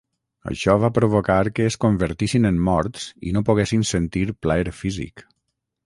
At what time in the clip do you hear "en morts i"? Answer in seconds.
2.53-3.35